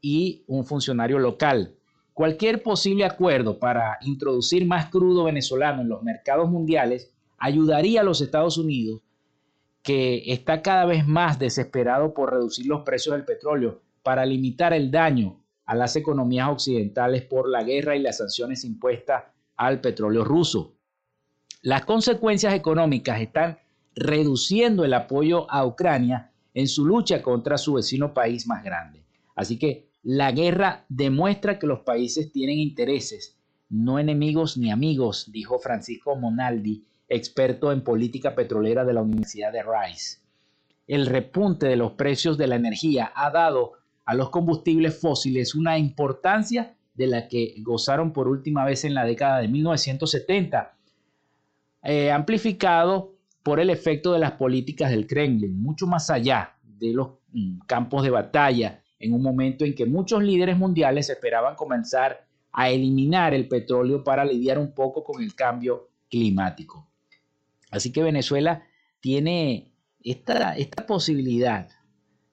[0.00, 1.76] y un funcionario local.
[2.14, 8.20] Cualquier posible acuerdo para introducir más crudo venezolano en los mercados mundiales ayudaría a los
[8.20, 9.00] Estados Unidos,
[9.82, 14.90] que está cada vez más desesperado por reducir los precios del petróleo, para limitar el
[14.90, 19.24] daño a las economías occidentales por la guerra y las sanciones impuestas
[19.56, 20.74] al petróleo ruso.
[21.62, 23.58] Las consecuencias económicas están
[23.94, 29.04] reduciendo el apoyo a Ucrania en su lucha contra su vecino país más grande.
[29.34, 33.36] Así que la guerra demuestra que los países tienen intereses,
[33.68, 39.62] no enemigos ni amigos, dijo Francisco Monaldi, experto en política petrolera de la Universidad de
[39.62, 40.18] Rice.
[40.86, 43.72] El repunte de los precios de la energía ha dado
[44.04, 49.04] a los combustibles fósiles una importancia de la que gozaron por última vez en la
[49.04, 50.76] década de 1970,
[51.84, 57.10] eh, amplificado por el efecto de las políticas del Kremlin, mucho más allá de los
[57.32, 62.70] mm, campos de batalla, en un momento en que muchos líderes mundiales esperaban comenzar a
[62.70, 66.88] eliminar el petróleo para lidiar un poco con el cambio climático.
[67.70, 68.62] Así que Venezuela
[69.00, 69.74] tiene
[70.04, 71.68] esta, esta posibilidad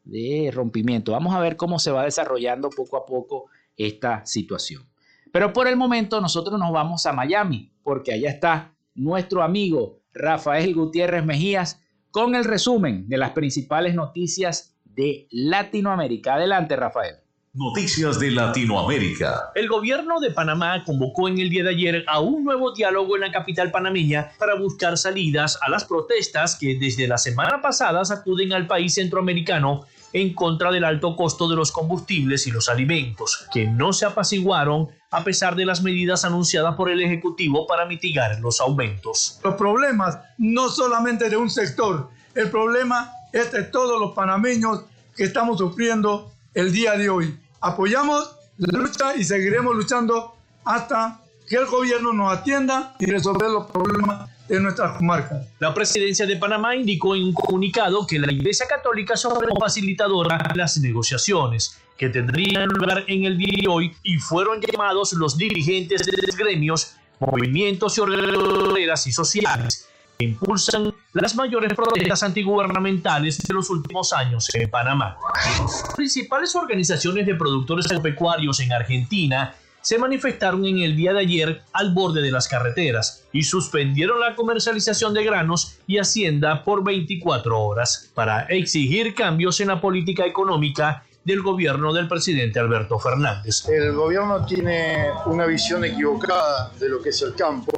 [0.03, 1.13] de rompimiento.
[1.13, 4.87] Vamos a ver cómo se va desarrollando poco a poco esta situación.
[5.31, 10.75] Pero por el momento nosotros nos vamos a Miami, porque allá está nuestro amigo Rafael
[10.75, 16.35] Gutiérrez Mejías con el resumen de las principales noticias de Latinoamérica.
[16.35, 17.15] Adelante, Rafael.
[17.53, 19.51] Noticias de Latinoamérica.
[19.55, 23.21] El gobierno de Panamá convocó en el día de ayer a un nuevo diálogo en
[23.21, 28.53] la capital panameña para buscar salidas a las protestas que desde la semana pasada sacuden
[28.53, 33.65] al país centroamericano en contra del alto costo de los combustibles y los alimentos, que
[33.65, 38.61] no se apaciguaron a pesar de las medidas anunciadas por el Ejecutivo para mitigar los
[38.61, 39.39] aumentos.
[39.43, 44.83] Los problemas no solamente de un sector, el problema es de todos los panameños
[45.15, 47.37] que estamos sufriendo el día de hoy.
[47.61, 53.69] Apoyamos la lucha y seguiremos luchando hasta que el gobierno nos atienda y resolver los
[53.71, 55.47] problemas de nuestras comarcas.
[55.59, 60.77] La presidencia de Panamá indicó en un comunicado que la Iglesia Católica será facilitadora las
[60.77, 66.13] negociaciones que tendrían lugar en el día de hoy y fueron llamados los dirigentes de
[66.25, 73.69] los gremios, movimientos y organizaciones y sociales que impulsan las mayores protestas antigubernamentales de los
[73.69, 75.17] últimos años en Panamá.
[75.59, 81.61] Las principales organizaciones de productores agropecuarios en Argentina se manifestaron en el día de ayer
[81.73, 87.59] al borde de las carreteras y suspendieron la comercialización de granos y hacienda por 24
[87.59, 93.67] horas para exigir cambios en la política económica del gobierno del presidente Alberto Fernández.
[93.67, 97.71] El gobierno tiene una visión equivocada de lo que es el campo,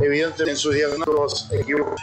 [0.00, 2.00] evidentemente en sus diagnósticos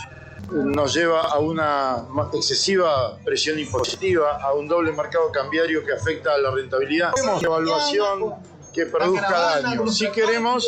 [0.53, 6.37] nos lleva a una excesiva presión impositiva, a un doble mercado cambiario que afecta a
[6.37, 7.11] la rentabilidad.
[7.41, 8.35] Evaluación
[8.73, 9.87] que produzca daño.
[9.87, 10.67] Si queremos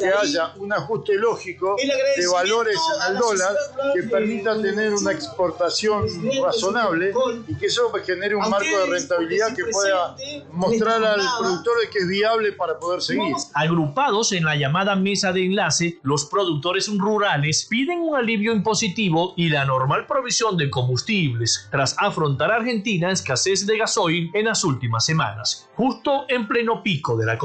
[0.00, 3.56] que haya un ajuste lógico de valores al dólar
[3.94, 6.06] que permita tener una exportación
[6.42, 7.12] razonable
[7.48, 10.16] y que eso genere un marco de rentabilidad que pueda
[10.52, 13.34] mostrar al productor de que es viable para poder seguir.
[13.54, 19.48] Agrupados en la llamada mesa de enlace, los productores rurales piden un alivio impositivo y
[19.48, 25.68] la normal provisión de combustibles tras afrontar Argentina escasez de gasoil en las últimas semanas,
[25.74, 27.38] justo en pleno pico de la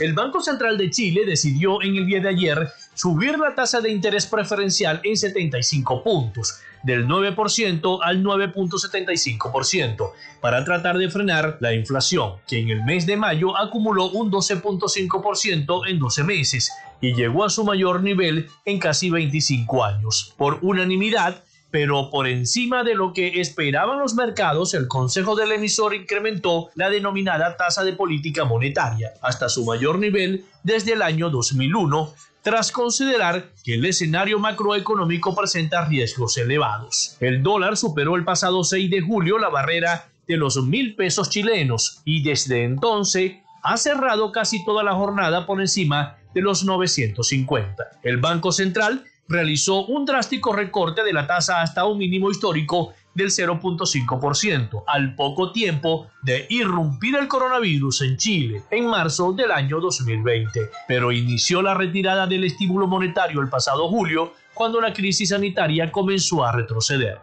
[0.00, 3.90] El Banco Central de Chile decidió en el día de ayer subir la tasa de
[3.90, 12.34] interés preferencial en 75 puntos, del 9% al 9.75%, para tratar de frenar la inflación,
[12.46, 17.50] que en el mes de mayo acumuló un 12.5% en 12 meses y llegó a
[17.50, 20.34] su mayor nivel en casi 25 años.
[20.36, 21.42] Por unanimidad,
[21.74, 26.88] pero por encima de lo que esperaban los mercados, el Consejo del Emisor incrementó la
[26.88, 33.46] denominada tasa de política monetaria hasta su mayor nivel desde el año 2001, tras considerar
[33.64, 37.16] que el escenario macroeconómico presenta riesgos elevados.
[37.18, 42.02] El dólar superó el pasado 6 de julio la barrera de los mil pesos chilenos
[42.04, 47.98] y desde entonces ha cerrado casi toda la jornada por encima de los 950.
[48.04, 53.28] El Banco Central realizó un drástico recorte de la tasa hasta un mínimo histórico del
[53.28, 60.60] 0.5% al poco tiempo de irrumpir el coronavirus en Chile en marzo del año 2020,
[60.88, 66.44] pero inició la retirada del estímulo monetario el pasado julio cuando la crisis sanitaria comenzó
[66.44, 67.18] a retroceder.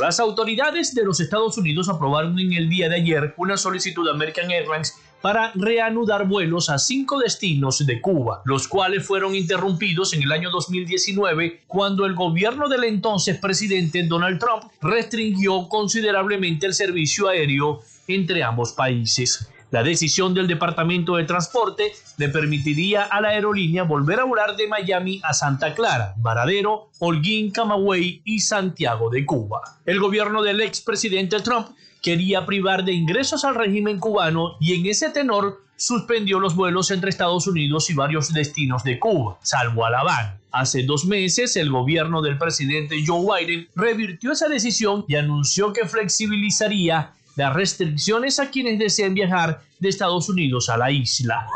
[0.00, 4.12] Las autoridades de los Estados Unidos aprobaron en el día de ayer una solicitud de
[4.12, 10.22] American Airlines para reanudar vuelos a cinco destinos de Cuba, los cuales fueron interrumpidos en
[10.22, 17.28] el año 2019 cuando el gobierno del entonces presidente Donald Trump restringió considerablemente el servicio
[17.28, 19.48] aéreo entre ambos países.
[19.72, 24.68] La decisión del Departamento de Transporte le permitiría a la aerolínea volver a volar de
[24.68, 29.62] Miami a Santa Clara, Varadero, Holguín, Camagüey y Santiago de Cuba.
[29.86, 31.68] El gobierno del expresidente Trump
[32.02, 37.10] quería privar de ingresos al régimen cubano y en ese tenor suspendió los vuelos entre
[37.10, 40.38] Estados Unidos y varios destinos de Cuba, salvo a La Habana.
[40.50, 45.86] Hace dos meses, el gobierno del presidente Joe Biden revirtió esa decisión y anunció que
[45.86, 51.46] flexibilizaría las restricciones a quienes deseen viajar de Estados Unidos a la isla.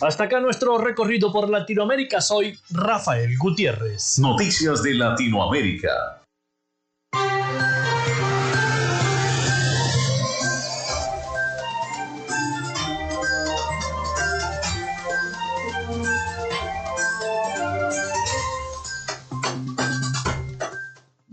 [0.00, 2.20] Hasta acá nuestro recorrido por Latinoamérica.
[2.20, 4.18] Soy Rafael Gutiérrez.
[4.18, 6.22] Noticias de Latinoamérica.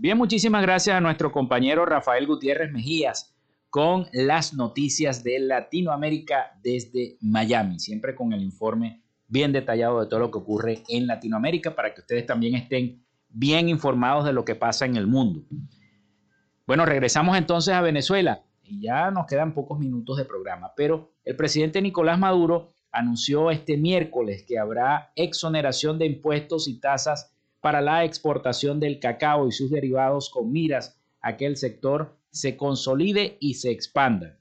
[0.06, 3.34] Bien, muchísimas gracias a nuestro compañero Rafael Gutiérrez Mejías
[3.70, 10.20] con las noticias de Latinoamérica desde Miami, siempre con el informe bien detallado de todo
[10.20, 14.54] lo que ocurre en Latinoamérica para que ustedes también estén bien informados de lo que
[14.54, 15.42] pasa en el mundo.
[16.68, 21.34] Bueno, regresamos entonces a Venezuela y ya nos quedan pocos minutos de programa, pero el
[21.34, 28.04] presidente Nicolás Maduro anunció este miércoles que habrá exoneración de impuestos y tasas para la
[28.04, 33.54] exportación del cacao y sus derivados con miras a que el sector se consolide y
[33.54, 34.38] se expanda.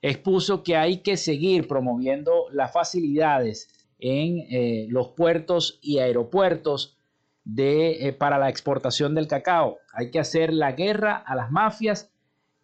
[0.00, 6.98] Expuso que hay que seguir promoviendo las facilidades en eh, los puertos y aeropuertos
[7.44, 9.78] de, eh, para la exportación del cacao.
[9.92, 12.12] Hay que hacer la guerra a las mafias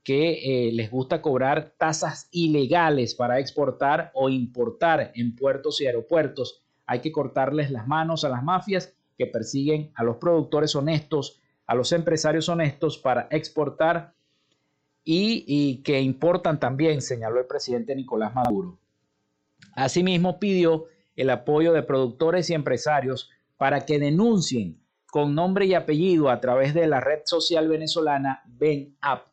[0.05, 6.64] que eh, les gusta cobrar tasas ilegales para exportar o importar en puertos y aeropuertos.
[6.87, 11.75] Hay que cortarles las manos a las mafias que persiguen a los productores honestos, a
[11.75, 14.15] los empresarios honestos para exportar
[15.05, 18.79] y, que importan también, señaló el presidente Nicolás Maduro.
[19.75, 26.29] Asimismo, pidió el apoyo de productores y empresarios para que denuncien con nombre y apellido
[26.29, 29.29] a través de la red social venezolana BenApp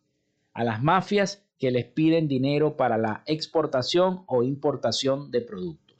[0.53, 5.90] a las mafias que les piden dinero para la exportación o importación de productos.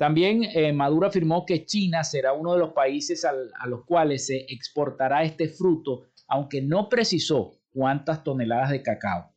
[0.00, 4.46] También eh, Maduro afirmó que China será uno de los países a los cuales se
[4.48, 9.30] exportará este fruto, aunque no precisó cuántas toneladas de cacao.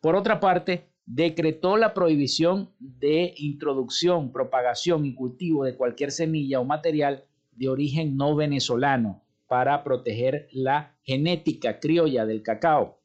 [0.00, 6.64] Por otra parte, decretó la prohibición de introducción, propagación y cultivo de cualquier semilla o
[6.64, 12.98] material de origen no venezolano para proteger la genética criolla del cacao.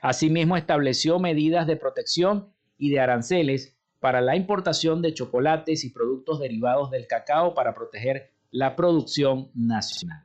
[0.00, 2.48] Asimismo, estableció medidas de protección
[2.78, 3.75] y de aranceles
[4.06, 10.24] para la importación de chocolates y productos derivados del cacao para proteger la producción nacional.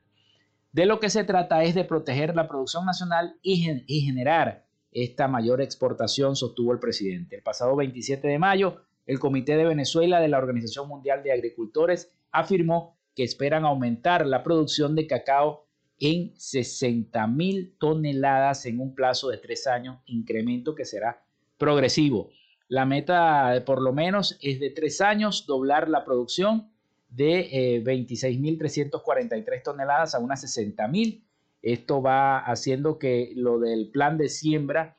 [0.71, 3.57] De lo que se trata es de proteger la producción nacional y,
[4.03, 7.37] generar esta mayor exportación, sostuvo el presidente.
[7.37, 12.11] El pasado 27 de mayo, el Comité de Venezuela de la Organización Mundial de Agricultores
[12.31, 15.65] afirmó que esperan aumentar la producción de cacao
[15.97, 21.25] en 60 mil toneladas en un plazo de tres años, incremento que será
[21.57, 22.29] progresivo.
[22.71, 26.71] La meta por lo menos es de tres años doblar la producción
[27.09, 31.21] de eh, 26.343 toneladas a unas 60.000.
[31.61, 34.95] Esto va haciendo que lo del plan de siembra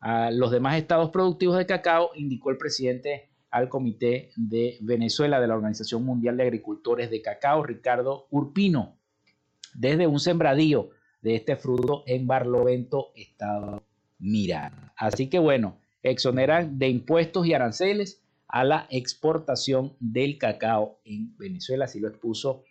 [0.00, 5.48] a los demás estados productivos de cacao, indicó el presidente al Comité de Venezuela de
[5.48, 8.96] la Organización Mundial de Agricultores de Cacao, Ricardo Urpino,
[9.74, 10.88] desde un sembradío
[11.20, 13.82] de este fruto en Barlovento, Estado
[14.18, 14.94] Miranda.
[14.96, 21.86] Así que bueno, exoneran de impuestos y aranceles a la exportación del cacao en Venezuela,
[21.86, 22.64] así lo expuso.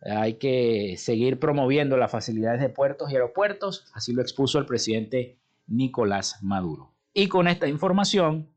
[0.00, 5.40] Hay que seguir promoviendo las facilidades de puertos y aeropuertos, así lo expuso el presidente
[5.66, 6.92] Nicolás Maduro.
[7.12, 8.48] Y con esta información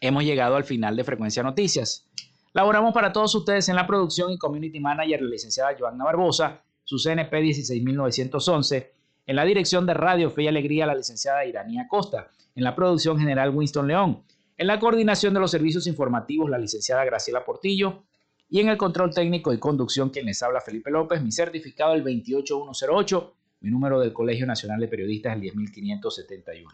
[0.00, 2.08] hemos llegado al final de Frecuencia Noticias.
[2.52, 6.96] Laboramos para todos ustedes en la producción y community manager la licenciada Joanna Barbosa, su
[6.98, 8.94] CNP 16911,
[9.28, 13.18] en la dirección de Radio Fe y Alegría la licenciada Iranía Costa, en la producción
[13.18, 14.22] general Winston León,
[14.56, 18.04] en la coordinación de los servicios informativos la licenciada Graciela Portillo
[18.48, 22.02] y en el control técnico y conducción quien les habla Felipe López, mi certificado el
[22.02, 26.70] 28108, mi número del Colegio Nacional de Periodistas el 10571.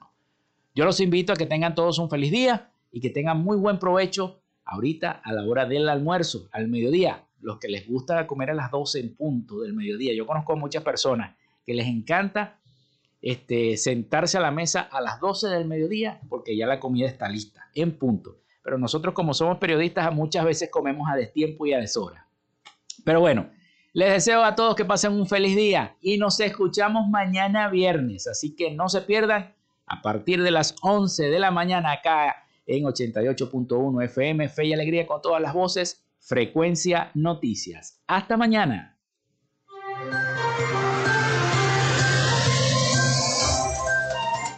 [0.77, 3.81] Yo los invito a que tengan todos un feliz día y que tengan muy buen
[3.81, 8.55] provecho ahorita a la hora del almuerzo, al mediodía, los que les gusta comer a
[8.55, 10.15] las 12 en punto del mediodía.
[10.15, 11.35] Yo conozco a muchas personas
[11.65, 12.61] que les encanta
[13.21, 17.29] este, sentarse a la mesa a las 12 del mediodía porque ya la comida está
[17.29, 18.41] lista, en punto.
[18.63, 22.27] Pero nosotros como somos periodistas muchas veces comemos a destiempo y a deshora.
[23.05, 23.51] Pero bueno,
[23.93, 28.27] les deseo a todos que pasen un feliz día y nos escuchamos mañana viernes.
[28.27, 29.55] Así que no se pierdan
[29.87, 35.07] a partir de las 11 de la mañana acá en 88.1 FM, Fe y Alegría
[35.07, 38.03] con todas las voces, Frecuencia Noticias.
[38.07, 38.94] Hasta mañana.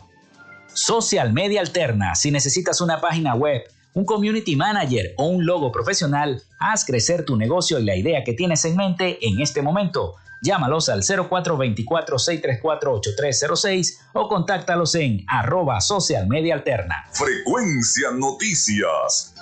[0.72, 2.14] Social Media Alterna.
[2.14, 7.36] Si necesitas una página web, un community manager o un logo profesional, haz crecer tu
[7.36, 10.16] negocio y la idea que tienes en mente en este momento.
[10.42, 17.06] Llámalos al 0424-634-8306 o contáctalos en arroba social media alterna.
[17.12, 19.34] Frecuencia Noticias.